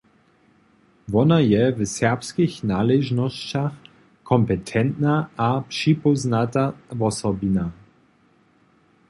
[1.13, 3.75] Wona je w serbskich naležnosćach
[4.31, 5.15] kompetentna
[5.49, 6.63] a připóznata
[7.01, 7.65] wosobina.